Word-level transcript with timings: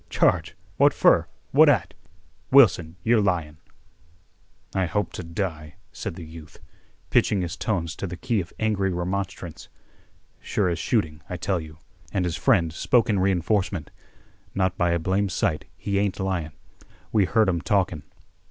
Charge? 0.09 0.55
What 0.77 0.95
fer? 0.95 1.27
What 1.51 1.69
at? 1.69 1.93
Wilson, 2.49 2.95
you're 3.03 3.21
lyin'." 3.21 3.57
"I 4.73 4.87
hope 4.87 5.13
to 5.13 5.23
die," 5.23 5.75
said 5.91 6.15
the 6.15 6.25
youth, 6.25 6.57
pitching 7.11 7.41
his 7.43 7.55
tones 7.55 7.95
to 7.97 8.07
the 8.07 8.17
key 8.17 8.41
of 8.41 8.51
angry 8.57 8.91
remonstrance. 8.91 9.69
"Sure 10.39 10.69
as 10.69 10.79
shooting, 10.79 11.21
I 11.29 11.37
tell 11.37 11.59
you." 11.59 11.77
And 12.11 12.25
his 12.25 12.35
friend 12.35 12.73
spoke 12.73 13.11
in 13.11 13.19
re 13.19 13.31
enforcement. 13.31 13.91
"Not 14.55 14.75
by 14.75 14.89
a 14.89 14.97
blame 14.97 15.29
sight, 15.29 15.65
he 15.77 15.99
ain't 15.99 16.19
lyin'. 16.19 16.53
We 17.11 17.25
heard 17.25 17.47
'em 17.47 17.61
talkin'." 17.61 18.01